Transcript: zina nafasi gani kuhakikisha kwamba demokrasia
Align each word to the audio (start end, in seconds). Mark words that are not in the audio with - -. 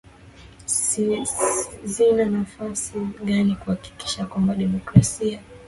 zina 1.87 2.25
nafasi 2.25 2.97
gani 3.25 3.55
kuhakikisha 3.55 4.25
kwamba 4.25 4.55
demokrasia 4.55 5.39